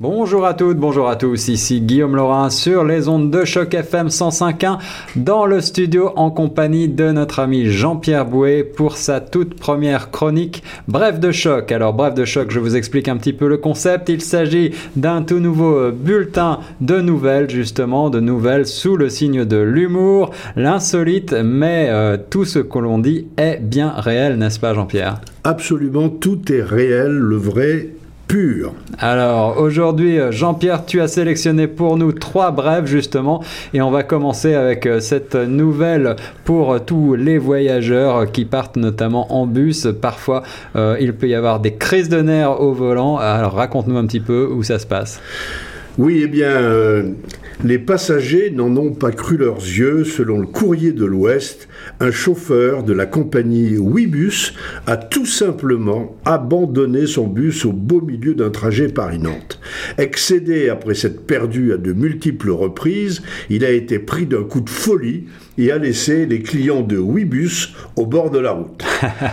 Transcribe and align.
Bonjour 0.00 0.46
à 0.46 0.54
toutes, 0.54 0.76
bonjour 0.76 1.08
à 1.08 1.16
tous, 1.16 1.48
ici 1.48 1.80
Guillaume 1.80 2.14
Laurin 2.14 2.50
sur 2.50 2.84
les 2.84 3.08
ondes 3.08 3.32
de 3.32 3.44
choc 3.44 3.74
FM 3.74 4.06
105.1 4.06 4.78
dans 5.16 5.44
le 5.44 5.60
studio 5.60 6.12
en 6.14 6.30
compagnie 6.30 6.86
de 6.86 7.10
notre 7.10 7.40
ami 7.40 7.66
Jean-Pierre 7.66 8.24
Bouet 8.24 8.62
pour 8.62 8.96
sa 8.96 9.18
toute 9.18 9.58
première 9.58 10.12
chronique 10.12 10.62
Bref 10.86 11.18
de 11.18 11.32
choc. 11.32 11.72
Alors 11.72 11.94
bref 11.94 12.14
de 12.14 12.24
choc, 12.24 12.52
je 12.52 12.60
vous 12.60 12.76
explique 12.76 13.08
un 13.08 13.16
petit 13.16 13.32
peu 13.32 13.48
le 13.48 13.56
concept. 13.56 14.08
Il 14.08 14.20
s'agit 14.20 14.70
d'un 14.94 15.22
tout 15.22 15.40
nouveau 15.40 15.90
bulletin 15.90 16.60
de 16.80 17.00
nouvelles 17.00 17.50
justement, 17.50 18.08
de 18.08 18.20
nouvelles 18.20 18.68
sous 18.68 18.96
le 18.96 19.08
signe 19.08 19.44
de 19.44 19.56
l'humour, 19.56 20.30
l'insolite, 20.54 21.32
mais 21.32 21.88
euh, 21.90 22.16
tout 22.30 22.44
ce 22.44 22.60
que 22.60 22.78
l'on 22.78 23.00
dit 23.00 23.26
est 23.36 23.60
bien 23.60 23.90
réel, 23.96 24.38
n'est-ce 24.38 24.60
pas 24.60 24.74
Jean-Pierre? 24.74 25.22
Absolument, 25.42 26.08
tout 26.08 26.52
est 26.52 26.62
réel, 26.62 27.10
le 27.10 27.36
vrai 27.36 27.88
Alors 28.98 29.58
aujourd'hui, 29.58 30.18
euh, 30.18 30.30
Jean-Pierre, 30.30 30.84
tu 30.84 31.00
as 31.00 31.08
sélectionné 31.08 31.66
pour 31.66 31.96
nous 31.96 32.12
trois 32.12 32.50
brèves 32.50 32.84
justement, 32.84 33.42
et 33.72 33.80
on 33.80 33.90
va 33.90 34.02
commencer 34.02 34.52
avec 34.52 34.84
euh, 34.84 35.00
cette 35.00 35.34
nouvelle 35.34 36.14
pour 36.44 36.84
tous 36.84 37.14
les 37.14 37.38
voyageurs 37.38 38.30
qui 38.30 38.44
partent 38.44 38.76
notamment 38.76 39.32
en 39.32 39.46
bus. 39.46 39.88
Parfois, 40.02 40.42
euh, 40.76 40.98
il 41.00 41.14
peut 41.14 41.28
y 41.28 41.34
avoir 41.34 41.60
des 41.60 41.74
crises 41.74 42.10
de 42.10 42.20
nerfs 42.20 42.60
au 42.60 42.74
volant. 42.74 43.16
Alors 43.16 43.54
raconte-nous 43.54 43.96
un 43.96 44.04
petit 44.06 44.20
peu 44.20 44.46
où 44.52 44.62
ça 44.62 44.78
se 44.78 44.86
passe. 44.86 45.22
Oui, 45.98 46.20
eh 46.22 46.28
bien, 46.28 47.02
les 47.64 47.78
passagers 47.80 48.50
n'en 48.50 48.76
ont 48.76 48.92
pas 48.92 49.10
cru 49.10 49.36
leurs 49.36 49.56
yeux. 49.56 50.04
Selon 50.04 50.38
le 50.38 50.46
courrier 50.46 50.92
de 50.92 51.04
l'Ouest, 51.04 51.68
un 51.98 52.12
chauffeur 52.12 52.84
de 52.84 52.92
la 52.92 53.04
compagnie 53.04 53.76
Ouibus 53.78 54.54
a 54.86 54.96
tout 54.96 55.26
simplement 55.26 56.16
abandonné 56.24 57.06
son 57.06 57.26
bus 57.26 57.64
au 57.64 57.72
beau 57.72 58.00
milieu 58.00 58.34
d'un 58.34 58.50
trajet 58.50 58.86
Paris-Nantes. 58.86 59.58
Excédé 59.98 60.68
après 60.68 60.94
s'être 60.94 61.26
perdu 61.26 61.72
à 61.72 61.78
de 61.78 61.92
multiples 61.92 62.50
reprises, 62.50 63.22
il 63.50 63.64
a 63.64 63.72
été 63.72 63.98
pris 63.98 64.26
d'un 64.26 64.44
coup 64.44 64.60
de 64.60 64.70
folie 64.70 65.24
et 65.58 65.72
a 65.72 65.78
laissé 65.78 66.24
les 66.24 66.40
clients 66.40 66.82
de 66.82 66.96
Ouibus 66.96 67.74
au 67.96 68.06
bord 68.06 68.30
de 68.30 68.38
la 68.38 68.52
route. 68.52 68.84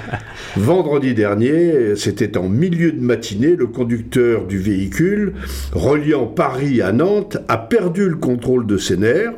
Vendredi 0.58 1.14
dernier, 1.14 1.96
c'était 1.96 2.38
en 2.38 2.50
milieu 2.50 2.92
de 2.92 3.02
matinée, 3.02 3.56
le 3.56 3.68
conducteur 3.68 4.46
du 4.46 4.58
véhicule 4.58 5.34
reliant 5.72 6.26
Paris 6.26 6.82
à 6.82 6.92
Nantes 6.92 7.38
a 7.48 7.58
perdu 7.58 8.10
le 8.10 8.16
contrôle 8.16 8.66
de 8.66 8.78
ses 8.78 8.98
nerfs. 8.98 9.34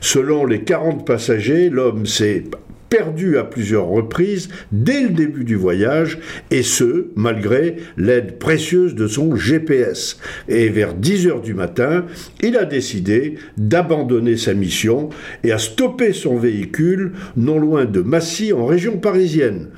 Selon 0.00 0.44
les 0.44 0.62
40 0.62 1.06
passagers, 1.06 1.70
l'homme 1.70 2.06
s'est 2.06 2.44
perdu 2.92 3.38
à 3.38 3.44
plusieurs 3.44 3.86
reprises 3.86 4.50
dès 4.70 5.00
le 5.00 5.08
début 5.08 5.44
du 5.44 5.56
voyage, 5.56 6.18
et 6.50 6.62
ce, 6.62 7.06
malgré 7.16 7.76
l'aide 7.96 8.38
précieuse 8.38 8.94
de 8.94 9.06
son 9.06 9.34
GPS. 9.34 10.18
Et 10.46 10.68
vers 10.68 10.92
10 10.92 11.28
heures 11.28 11.40
du 11.40 11.54
matin, 11.54 12.04
il 12.42 12.54
a 12.58 12.66
décidé 12.66 13.36
d'abandonner 13.56 14.36
sa 14.36 14.52
mission 14.52 15.08
et 15.42 15.52
a 15.52 15.58
stoppé 15.58 16.12
son 16.12 16.36
véhicule 16.36 17.12
non 17.34 17.58
loin 17.58 17.86
de 17.86 18.02
Massy 18.02 18.52
en 18.52 18.66
région 18.66 18.98
parisienne. 18.98 19.68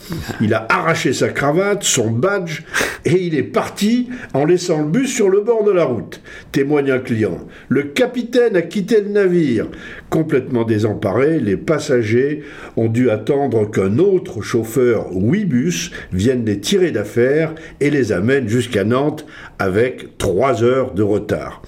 Il 0.40 0.52
a 0.52 0.66
arraché 0.68 1.12
sa 1.12 1.28
cravate, 1.28 1.84
son 1.84 2.10
badge, 2.10 2.62
et 3.04 3.24
il 3.24 3.36
est 3.36 3.44
parti 3.44 4.08
en 4.32 4.44
laissant 4.44 4.80
le 4.82 4.88
bus 4.88 5.14
sur 5.14 5.28
le 5.28 5.40
bord 5.40 5.62
de 5.62 5.70
la 5.70 5.84
route. 5.84 6.20
Témoigne 6.50 6.90
un 6.90 6.98
client. 6.98 7.46
Le 7.68 7.84
capitaine 7.84 8.56
a 8.56 8.62
quitté 8.62 9.00
le 9.00 9.10
navire. 9.10 9.68
Complètement 10.10 10.64
désemparés, 10.64 11.38
les 11.38 11.56
passagers 11.56 12.42
ont 12.76 12.88
dû 12.88 13.03
attendre 13.10 13.70
qu'un 13.70 13.98
autre 13.98 14.42
chauffeur 14.42 15.14
Ouibus 15.14 15.90
vienne 16.12 16.44
les 16.44 16.60
tirer 16.60 16.90
d'affaire 16.90 17.54
et 17.80 17.90
les 17.90 18.12
amène 18.12 18.48
jusqu'à 18.48 18.84
Nantes 18.84 19.26
avec 19.58 20.18
trois 20.18 20.62
heures 20.62 20.92
de 20.92 21.02
retard. 21.02 21.62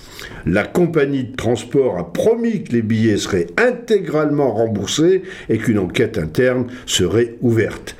La 0.45 0.65
compagnie 0.65 1.25
de 1.25 1.37
transport 1.37 1.99
a 1.99 2.13
promis 2.13 2.65
que 2.65 2.73
les 2.73 2.83
billets 2.83 3.17
seraient 3.17 3.49
intégralement 3.57 4.53
remboursés 4.53 5.23
et 5.49 5.59
qu'une 5.59 5.79
enquête 5.79 6.19
interne 6.19 6.67
serait 6.87 7.35
ouverte. 7.41 7.97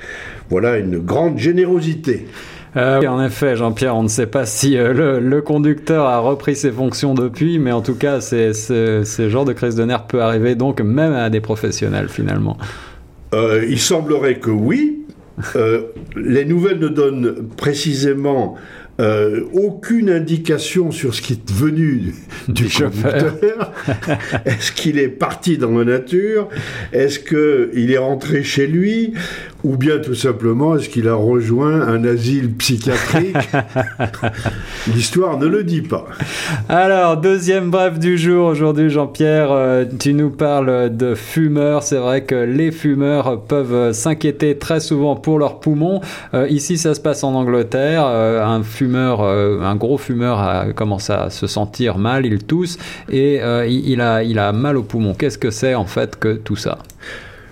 Voilà 0.49 0.77
une 0.77 0.99
grande 0.99 1.37
générosité. 1.37 2.25
Euh, 2.75 3.01
en 3.07 3.23
effet, 3.23 3.55
Jean-Pierre, 3.55 3.95
on 3.95 4.03
ne 4.03 4.07
sait 4.07 4.27
pas 4.27 4.45
si 4.45 4.77
euh, 4.77 5.19
le, 5.19 5.41
conducteur 5.41 6.05
a 6.05 6.19
repris 6.19 6.55
ses 6.55 6.71
fonctions 6.71 7.15
depuis, 7.15 7.59
mais 7.59 7.71
en 7.71 7.81
tout 7.81 7.95
cas, 7.95 8.21
ce 8.21 9.27
genre 9.29 9.45
de 9.45 9.53
crise 9.53 9.75
de 9.75 9.83
nerfs 9.83 10.05
peut 10.05 10.21
arriver 10.21 10.55
donc 10.55 10.81
même 10.81 11.13
à 11.13 11.29
des 11.29 11.41
professionnels 11.41 12.09
finalement. 12.09 12.57
Euh, 13.33 13.65
il 13.67 13.79
semblerait 13.79 14.39
que 14.39 14.49
oui. 14.49 15.05
Euh, 15.55 15.87
les 16.15 16.45
nouvelles 16.45 16.79
ne 16.79 16.87
donnent 16.87 17.47
précisément 17.57 18.55
euh, 18.99 19.41
aucune 19.53 20.09
indication 20.09 20.91
sur 20.91 21.13
ce 21.13 21.21
qui 21.21 21.33
est 21.33 21.47
devenu 21.47 22.15
du, 22.47 22.69
chauffeur. 22.69 23.35
Est-ce 24.45 24.71
qu'il 24.71 24.97
est 24.97 25.07
parti 25.07 25.57
dans 25.57 25.77
la 25.77 25.85
nature? 25.85 26.49
Est-ce 26.91 27.19
qu'il 27.19 27.91
est 27.91 27.97
rentré 27.97 28.43
chez 28.43 28.67
lui? 28.67 29.13
Ou 29.63 29.75
bien 29.75 29.97
tout 29.97 30.13
simplement, 30.13 30.75
est-ce 30.75 30.87
qu'il 30.87 31.07
a 31.07 31.15
rejoint 31.15 31.81
un 31.81 32.03
asile 32.05 32.53
psychiatrique? 32.53 33.35
L'histoire 34.93 35.39
ne 35.39 35.47
le 35.47 35.63
dit 35.63 35.81
pas. 35.81 36.05
Alors, 36.69 37.17
deuxième 37.17 37.71
bref 37.71 37.97
du 37.97 38.19
jour 38.19 38.47
aujourd'hui, 38.47 38.89
Jean-Pierre, 38.89 39.51
euh, 39.51 39.85
tu 39.99 40.13
nous 40.13 40.29
parles 40.29 40.95
de 40.95 41.15
fumeurs. 41.15 41.81
C'est 41.81 41.97
vrai 41.97 42.23
que 42.23 42.35
les 42.35 42.71
fumeurs 42.71 43.41
peuvent 43.41 43.93
s'inquiéter 43.93 44.57
très 44.57 44.79
souvent 44.79 45.15
pour 45.15 45.39
leurs 45.39 45.59
poumons. 45.59 46.01
Euh, 46.33 46.47
ici, 46.49 46.77
ça 46.77 46.93
se 46.93 47.01
passe 47.01 47.23
en 47.23 47.33
Angleterre. 47.33 48.03
Euh, 48.05 48.45
un 48.45 48.61
fumeur, 48.61 48.86
un 48.95 49.75
gros 49.75 49.97
fumeur 49.97 50.39
a 50.39 50.73
commencé 50.73 51.13
à 51.13 51.29
se 51.29 51.47
sentir 51.47 51.97
mal, 51.97 52.25
il 52.25 52.43
tousse 52.43 52.77
et 53.09 53.39
il, 53.67 54.01
a, 54.01 54.23
il 54.23 54.39
a 54.39 54.51
mal 54.51 54.77
aux 54.77 54.83
poumons. 54.83 55.13
Qu'est-ce 55.13 55.37
que 55.37 55.51
c'est 55.51 55.75
en 55.75 55.85
fait 55.85 56.17
que 56.17 56.35
tout 56.35 56.55
ça? 56.55 56.79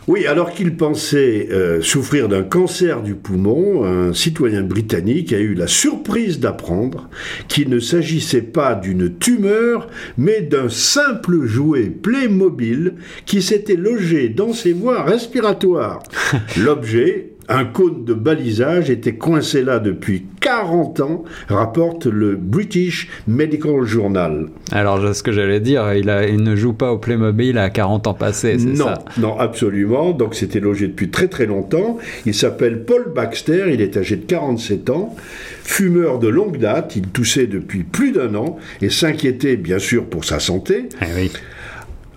Oui, 0.07 0.27
alors 0.27 0.51
qu'il 0.51 0.77
pensait 0.77 1.47
euh, 1.51 1.81
souffrir 1.81 2.29
d'un 2.29 2.43
cancer 2.43 3.01
du 3.01 3.15
poumon, 3.15 3.83
un 3.85 4.13
citoyen 4.13 4.61
britannique 4.61 5.33
a 5.33 5.39
eu 5.39 5.55
la 5.55 5.65
surprise 5.65 6.39
d'apprendre 6.39 7.09
qu'il 7.47 7.69
ne 7.69 7.79
s'agissait 7.79 8.43
pas 8.43 8.75
d'une 8.75 9.17
tumeur, 9.17 9.87
mais 10.15 10.41
d'un 10.41 10.69
simple 10.69 11.45
jouet 11.45 11.85
Playmobil 11.85 12.93
qui 13.25 13.41
s'était 13.41 13.75
logé 13.75 14.29
dans 14.29 14.53
ses 14.53 14.73
voies 14.73 15.01
respiratoires. 15.01 16.03
L'objet 16.57 17.31
un 17.47 17.65
cône 17.65 18.05
de 18.05 18.13
balisage 18.13 18.89
était 18.89 19.15
coincé 19.15 19.63
là 19.63 19.79
depuis 19.79 20.25
40 20.41 20.99
ans, 21.01 21.23
rapporte 21.47 22.05
le 22.05 22.35
British 22.35 23.09
Medical 23.27 23.83
Journal. 23.83 24.47
Alors, 24.71 25.15
ce 25.15 25.23
que 25.23 25.31
j'allais 25.31 25.59
dire, 25.59 25.93
il, 25.93 26.43
ne 26.43 26.55
joue 26.55 26.73
pas 26.73 26.91
au 26.91 26.97
Playmobil 26.97 27.57
à 27.57 27.69
40 27.69 28.07
ans 28.07 28.13
passés, 28.13 28.57
c'est 28.59 28.75
ça? 28.75 29.03
Non, 29.17 29.37
absolument. 29.39 30.11
Donc, 30.11 30.35
c'était 30.35 30.59
logé 30.59 30.87
depuis 30.87 31.09
très 31.09 31.27
très 31.27 31.45
longtemps. 31.45 31.97
Il 32.25 32.33
s'appelle 32.33 32.83
Paul 32.83 33.11
Baxter, 33.13 33.65
il 33.71 33.81
est 33.81 33.97
âgé 33.97 34.15
de 34.15 34.25
47 34.25 34.89
ans, 34.89 35.15
fumeur 35.63 36.19
de 36.19 36.27
longue 36.27 36.57
date, 36.57 36.95
il 36.95 37.07
toussait 37.07 37.47
depuis 37.47 37.83
plus 37.83 38.11
d'un 38.11 38.33
an 38.35 38.57
et 38.81 38.89
s'inquiétait 38.89 39.55
bien 39.55 39.79
sûr 39.79 40.05
pour 40.05 40.25
sa 40.25 40.39
santé. 40.39 40.89
Ah 41.01 41.05
oui. 41.15 41.31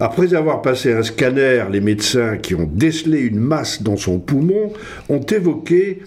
Après 0.01 0.35
avoir 0.35 0.63
passé 0.63 0.93
un 0.93 1.03
scanner, 1.03 1.65
les 1.71 1.81
médecins 1.81 2.37
qui 2.37 2.55
ont 2.55 2.69
décelé 2.71 3.21
une 3.21 3.41
masse 3.41 3.83
dans 3.83 3.97
son 3.97 4.21
poumon 4.21 4.73
ont 5.09 5.21
évoqué 5.21 6.03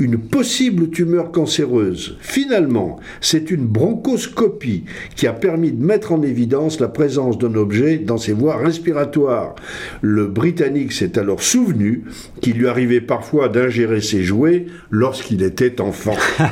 une 0.00 0.18
possible 0.18 0.90
tumeur 0.90 1.30
cancéreuse. 1.30 2.16
Finalement, 2.20 2.98
c'est 3.20 3.50
une 3.50 3.66
bronchoscopie 3.66 4.84
qui 5.16 5.26
a 5.26 5.32
permis 5.32 5.72
de 5.72 5.84
mettre 5.84 6.12
en 6.12 6.22
évidence 6.22 6.80
la 6.80 6.88
présence 6.88 7.38
d'un 7.38 7.54
objet 7.54 7.98
dans 7.98 8.18
ses 8.18 8.32
voies 8.32 8.56
respiratoires. 8.56 9.54
Le 10.00 10.26
Britannique 10.26 10.92
s'est 10.92 11.18
alors 11.18 11.42
souvenu 11.42 12.04
qu'il 12.40 12.56
lui 12.56 12.68
arrivait 12.68 13.00
parfois 13.00 13.48
d'ingérer 13.48 14.00
ses 14.00 14.22
jouets 14.22 14.66
lorsqu'il 14.90 15.42
était 15.42 15.80
enfant. 15.80 16.16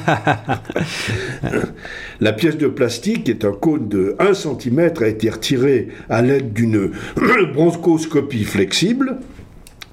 la 2.21 2.33
pièce 2.33 2.57
de 2.57 2.69
plastique, 2.69 3.25
qui 3.25 3.31
est 3.31 3.45
un 3.45 3.53
cône 3.53 3.89
de 3.89 4.17
1 4.19 4.35
cm, 4.35 4.93
a 5.01 5.07
été 5.07 5.31
retirée 5.31 5.89
à 6.09 6.23
l'aide 6.23 6.53
d'une 6.53 6.91
bronchoscopie 7.55 8.45
flexible. 8.45 9.19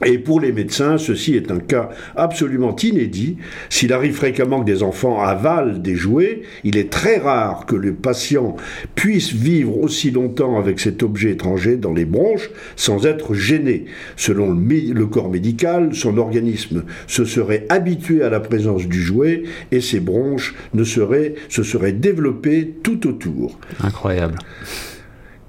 Et 0.03 0.17
pour 0.17 0.41
les 0.41 0.51
médecins, 0.51 0.97
ceci 0.97 1.35
est 1.35 1.51
un 1.51 1.59
cas 1.59 1.89
absolument 2.15 2.75
inédit. 2.75 3.37
S'il 3.69 3.93
arrive 3.93 4.13
fréquemment 4.13 4.59
que 4.59 4.65
des 4.65 4.83
enfants 4.83 5.21
avalent 5.21 5.77
des 5.77 5.95
jouets, 5.95 6.41
il 6.65 6.77
est 6.77 6.89
très 6.91 7.17
rare 7.17 7.65
que 7.65 7.75
le 7.75 7.93
patient 7.93 8.57
puisse 8.95 9.31
vivre 9.31 9.77
aussi 9.77 10.11
longtemps 10.11 10.59
avec 10.59 10.81
cet 10.81 11.01
objet 11.01 11.31
étranger 11.31 11.77
dans 11.77 11.93
les 11.93 12.05
bronches 12.05 12.49
sans 12.75 13.05
être 13.05 13.33
gêné. 13.33 13.85
Selon 14.17 14.51
le, 14.51 15.05
corps 15.05 15.29
médical, 15.29 15.95
son 15.95 16.17
organisme 16.17 16.83
se 17.07 17.23
serait 17.23 17.65
habitué 17.69 18.21
à 18.21 18.29
la 18.29 18.41
présence 18.41 18.87
du 18.87 19.01
jouet 19.01 19.43
et 19.71 19.79
ses 19.79 20.01
bronches 20.01 20.55
ne 20.73 20.83
seraient, 20.83 21.35
se 21.47 21.63
seraient 21.63 21.93
développées 21.93 22.75
tout 22.83 23.07
autour. 23.07 23.59
Incroyable. 23.81 24.39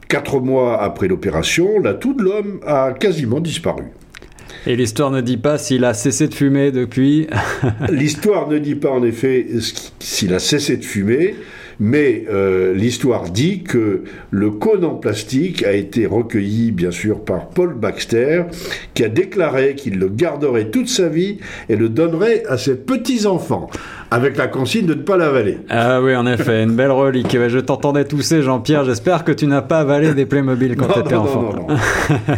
Quatre 0.08 0.38
mois 0.38 0.80
après 0.80 1.08
l'opération, 1.08 1.80
la 1.80 1.94
toux 1.94 2.14
de 2.14 2.22
l'homme 2.22 2.60
a 2.64 2.92
quasiment 2.92 3.40
disparu. 3.40 3.82
Et 4.66 4.74
l'histoire 4.74 5.12
ne 5.12 5.20
dit 5.20 5.36
pas 5.36 5.58
s'il 5.58 5.84
a 5.84 5.94
cessé 5.94 6.26
de 6.26 6.34
fumer 6.34 6.72
depuis. 6.72 7.28
l'histoire 7.88 8.48
ne 8.48 8.58
dit 8.58 8.74
pas 8.74 8.90
en 8.90 9.04
effet 9.04 9.46
s'il 10.00 10.34
a 10.34 10.40
cessé 10.40 10.76
de 10.76 10.84
fumer. 10.84 11.34
Mais 11.78 12.24
euh, 12.30 12.72
l'histoire 12.72 13.24
dit 13.24 13.62
que 13.62 14.04
le 14.30 14.50
cône 14.50 14.84
en 14.84 14.94
plastique 14.94 15.62
a 15.62 15.72
été 15.72 16.06
recueilli, 16.06 16.72
bien 16.72 16.90
sûr, 16.90 17.22
par 17.22 17.50
Paul 17.50 17.74
Baxter, 17.74 18.44
qui 18.94 19.04
a 19.04 19.08
déclaré 19.08 19.74
qu'il 19.74 19.98
le 19.98 20.08
garderait 20.08 20.70
toute 20.70 20.88
sa 20.88 21.08
vie 21.08 21.36
et 21.68 21.76
le 21.76 21.90
donnerait 21.90 22.44
à 22.48 22.56
ses 22.56 22.76
petits-enfants 22.76 23.68
avec 24.10 24.36
la 24.36 24.46
consigne 24.46 24.86
de 24.86 24.94
ne 24.94 25.02
pas 25.02 25.16
l'avaler. 25.16 25.58
Ah 25.68 26.00
oui, 26.00 26.14
en 26.14 26.26
effet, 26.26 26.62
une 26.62 26.76
belle 26.76 26.90
relique. 26.90 27.36
Je 27.48 27.58
t'entendais 27.58 28.04
tousser, 28.04 28.42
Jean-Pierre. 28.42 28.84
J'espère 28.84 29.24
que 29.24 29.32
tu 29.32 29.46
n'as 29.46 29.62
pas 29.62 29.80
avalé 29.80 30.14
des 30.14 30.26
Playmobil 30.26 30.76
quand 30.76 30.88
tu 30.88 31.00
étais 31.00 31.14
enfant. 31.14 31.42
Non, 31.42 31.66
non, 31.68 31.76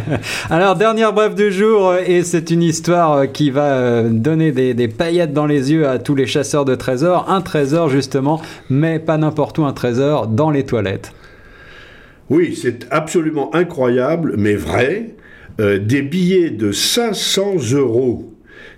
Alors, 0.49 0.75
dernière 0.75 1.13
brève 1.13 1.35
du 1.35 1.51
jour, 1.51 1.95
et 1.95 2.23
c'est 2.23 2.51
une 2.51 2.63
histoire 2.63 3.31
qui 3.31 3.51
va 3.51 3.73
euh, 3.73 4.09
donner 4.09 4.51
des, 4.51 4.73
des, 4.73 4.87
paillettes 4.87 5.33
dans 5.33 5.45
les 5.45 5.71
yeux 5.71 5.87
à 5.87 5.99
tous 5.99 6.15
les 6.15 6.25
chasseurs 6.25 6.65
de 6.65 6.75
trésors. 6.75 7.29
Un 7.29 7.41
trésor, 7.41 7.89
justement, 7.89 8.41
mais 8.69 8.99
pas 8.99 9.17
n'importe 9.17 9.57
où 9.59 9.65
un 9.65 9.73
trésor, 9.73 10.27
dans 10.27 10.49
les 10.49 10.63
toilettes. 10.63 11.13
Oui, 12.29 12.57
c'est 12.59 12.87
absolument 12.91 13.53
incroyable, 13.55 14.35
mais 14.37 14.55
vrai. 14.55 15.15
Euh, 15.59 15.77
des 15.77 16.01
billets 16.01 16.51
de 16.51 16.71
500 16.71 17.73
euros 17.73 18.31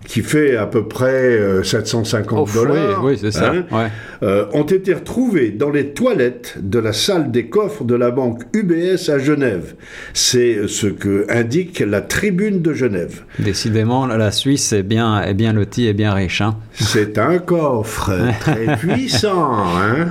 qui 0.08 0.22
fait 0.22 0.56
à 0.56 0.66
peu 0.66 0.88
près 0.88 1.40
750 1.64 2.50
euh, 2.50 2.54
dollars, 2.54 3.04
oui, 3.04 3.18
ça. 3.32 3.52
Hein, 3.52 3.90
euh, 4.24 4.46
ont 4.54 4.64
été 4.64 4.94
retrouvés 4.94 5.52
dans 5.52 5.70
les 5.70 5.88
toilettes 5.88 6.56
de 6.62 6.80
la 6.80 6.94
salle 6.94 7.32
des 7.32 7.48
coffres 7.48 7.84
de 7.84 7.96
la 7.96 8.12
banque 8.12 8.44
UBS 8.54 9.10
à 9.10 9.20
Genève. 9.20 9.76
C'est 10.14 10.68
ce 10.68 10.88
que 10.88 11.26
indique 11.30 11.80
la 11.80 12.02
tribune 12.02 12.62
de 12.62 12.74
Genève. 12.74 13.24
Décidément, 13.40 14.08
la 14.08 14.32
Suisse 14.32 14.74
est 14.74 14.84
bien, 14.84 15.22
est 15.22 15.34
bien 15.34 15.54
lotie 15.54 15.88
et 15.88 15.94
bien 15.94 16.14
riche. 16.14 16.42
Hein. 16.42 16.58
C'est 16.74 17.18
un 17.18 17.40
coffre 17.40 18.12
très 18.40 18.78
puissant. 18.78 19.52
Hein 19.52 20.10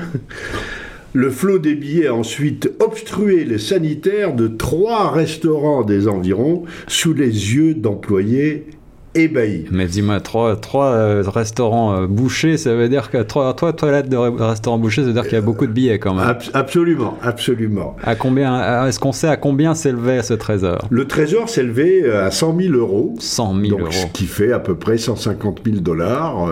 le 1.13 1.31
flot 1.31 1.59
des 1.59 1.75
billets 1.75 2.07
a 2.07 2.15
ensuite 2.15 2.71
obstrué 2.79 3.45
les 3.45 3.59
sanitaires 3.59 4.35
de 4.35 4.47
trois 4.47 5.11
restaurants 5.11 5.83
des 5.83 6.07
environs 6.07 6.65
sous 6.87 7.15
les 7.15 7.55
yeux 7.55 7.75
d'employés 7.75 8.67
ébahi. 9.15 9.67
Mais 9.71 9.87
dis-moi, 9.87 10.21
trois, 10.21 10.57
trois 10.57 10.93
euh, 10.93 11.23
restaurants 11.27 11.95
euh, 11.95 12.07
bouchés, 12.07 12.57
ça 12.57 12.75
veut 12.75 12.89
dire 12.89 13.11
que 13.11 13.19
trois, 13.19 13.55
trois 13.55 13.73
toilettes 13.73 14.09
de 14.09 14.17
restaurants 14.17 14.79
bouchés, 14.79 15.03
ça 15.03 15.09
veut 15.09 15.13
dire 15.13 15.25
qu'il 15.25 15.33
y 15.33 15.37
a 15.37 15.41
beaucoup 15.41 15.67
de 15.67 15.73
billets 15.73 15.99
quand 15.99 16.15
même. 16.15 16.37
absolument, 16.55 17.19
absolument. 17.23 17.97
À 18.03 18.15
combien 18.15 18.87
Est-ce 18.87 19.01
qu'on 19.01 19.13
sait 19.13 19.29
à 19.29 19.37
combien 19.37 19.75
s'élevait 19.75 20.23
ce 20.23 20.35
trésor? 20.35 20.87
Le 20.91 21.07
trésor 21.07 21.49
s'élevait 21.49 22.03
euh, 22.05 22.27
à 22.27 22.31
100 22.31 22.57
000 22.61 22.75
euros. 22.75 23.15
100 23.19 23.61
000 23.61 23.79
euros. 23.79 23.91
Ce 23.91 24.07
qui 24.07 24.27
fait 24.27 24.53
à 24.53 24.61
peu 24.61 24.77
près 24.77 24.99
150 24.99 25.61
000 25.65 25.79
dollars, 25.79 26.49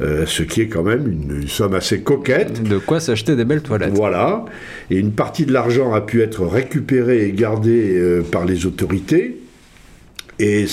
ce 0.00 0.42
qui 0.42 0.62
est 0.62 0.68
quand 0.68 0.82
même 0.82 1.06
une, 1.06 1.48
somme 1.48 1.74
assez 1.74 2.00
coquette. 2.00 2.62
De 2.62 2.78
quoi 2.78 3.00
s'acheter 3.00 3.36
des 3.36 3.44
belles 3.44 3.62
toilettes? 3.62 3.92
Voilà. 3.92 4.44
Et 4.90 4.98
une 4.98 5.12
partie 5.12 5.46
de 5.46 5.52
l'argent 5.52 5.92
a 5.92 6.00
pu 6.00 6.22
être 6.22 6.44
récupérée 6.44 7.26
et 7.26 7.32
gardée 7.32 8.22
par 8.30 8.44
les 8.44 8.66
autorités. 8.66 9.43
Et 10.38 10.66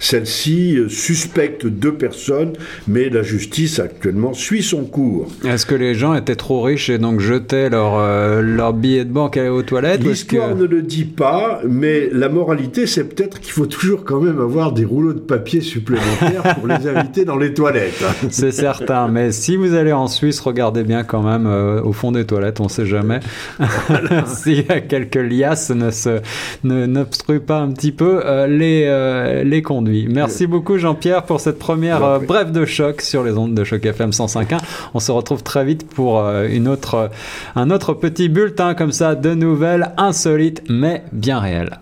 celle-ci 0.00 0.76
euh, 0.76 0.88
suspecte 0.88 1.66
deux 1.66 1.94
personnes, 1.94 2.52
mais 2.86 3.08
la 3.08 3.22
justice 3.22 3.78
actuellement 3.78 4.34
suit 4.34 4.62
son 4.62 4.84
cours. 4.84 5.28
Est-ce 5.46 5.64
que 5.64 5.74
les 5.74 5.94
gens 5.94 6.14
étaient 6.14 6.36
trop 6.36 6.62
riches 6.62 6.90
et 6.90 6.98
donc 6.98 7.20
jetaient 7.20 7.70
leur, 7.70 7.98
euh, 7.98 8.42
leur 8.42 8.74
billet 8.74 9.04
de 9.04 9.12
banque 9.12 9.38
aux 9.38 9.62
toilettes 9.62 10.04
L'histoire 10.04 10.54
ne 10.54 10.64
le 10.64 10.82
dit 10.82 11.04
pas, 11.04 11.60
mais 11.66 12.08
la 12.12 12.28
moralité, 12.28 12.86
c'est 12.86 13.04
peut-être 13.04 13.40
qu'il 13.40 13.52
faut 13.52 13.66
toujours 13.66 14.04
quand 14.04 14.20
même 14.20 14.40
avoir 14.40 14.72
des 14.72 14.84
rouleaux 14.84 15.14
de 15.14 15.20
papier 15.20 15.60
supplémentaires 15.60 16.56
pour 16.56 16.66
les 16.66 16.86
inviter 16.86 17.24
dans 17.24 17.36
les 17.36 17.54
toilettes. 17.54 18.04
c'est 18.30 18.52
certain, 18.52 19.08
mais 19.08 19.32
si 19.32 19.56
vous 19.56 19.74
allez 19.74 19.92
en 19.92 20.06
Suisse, 20.06 20.40
regardez 20.40 20.82
bien 20.82 21.02
quand 21.02 21.22
même 21.22 21.46
euh, 21.46 21.82
au 21.82 21.92
fond 21.92 22.12
des 22.12 22.26
toilettes, 22.26 22.60
on 22.60 22.64
ne 22.64 22.68
sait 22.68 22.86
jamais. 22.86 23.20
S'il 24.26 24.66
y 24.66 24.70
a 24.70 24.80
quelques 24.80 25.16
liasses 25.16 25.70
ne 25.70 25.90
se, 25.90 26.20
n'obstruent 26.64 27.40
pas 27.40 27.58
un 27.58 27.72
petit 27.72 27.92
peu 27.92 28.20
les 28.46 28.84
euh, 28.98 29.44
les 29.44 29.62
conduits. 29.62 30.06
Merci 30.08 30.46
beaucoup 30.46 30.78
Jean-Pierre 30.78 31.22
pour 31.24 31.40
cette 31.40 31.58
première 31.58 32.04
euh, 32.04 32.18
brève 32.18 32.52
de 32.52 32.64
choc 32.64 33.00
sur 33.00 33.22
les 33.22 33.32
ondes 33.32 33.54
de 33.54 33.64
choc 33.64 33.84
FM 33.84 34.10
105.1. 34.10 34.58
On 34.94 35.00
se 35.00 35.12
retrouve 35.12 35.42
très 35.42 35.64
vite 35.64 35.88
pour 35.88 36.20
euh, 36.20 36.46
une 36.48 36.68
autre, 36.68 37.10
un 37.56 37.70
autre 37.70 37.94
petit 37.94 38.28
bulletin 38.28 38.74
comme 38.74 38.92
ça 38.92 39.14
de 39.14 39.34
nouvelles 39.34 39.92
insolites 39.96 40.62
mais 40.68 41.04
bien 41.12 41.38
réelles. 41.38 41.78